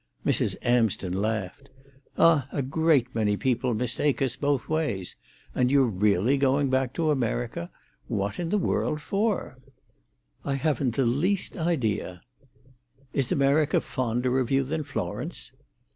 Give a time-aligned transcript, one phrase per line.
[0.25, 0.55] Mrs.
[0.63, 1.69] Amsden laughed.
[2.17, 5.15] "Ah, a great many people mistake us, both ways.
[5.53, 7.69] And you're really going back to America.
[8.07, 9.59] What in the world for?"
[10.43, 12.23] "I haven't the least idea."
[13.13, 15.51] "Is America fonder of you than Florence?"